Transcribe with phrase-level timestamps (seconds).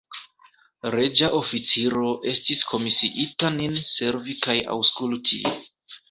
[0.93, 5.39] Reĝa oficiro estis komisiita nin servi kaj aŭskulti.